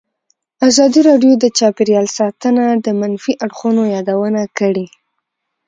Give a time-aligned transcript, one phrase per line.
[0.67, 4.85] ازادي راډیو د چاپیریال ساتنه د منفي اړخونو یادونه کړې.